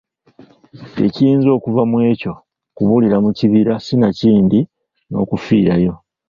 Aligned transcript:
Ekiyinza 1.05 1.49
okuva 1.57 1.81
mu 1.89 1.97
ekyo 2.11 2.33
kubulira 2.75 3.17
mu 3.23 3.31
kibira 3.37 3.73
sinakindi 3.85 4.59
n’okufiirayo. 5.09 5.93